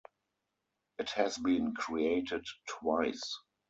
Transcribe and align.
It 0.97 1.11
has 1.11 1.37
been 1.37 1.75
created 1.75 2.43
twice. 2.67 3.37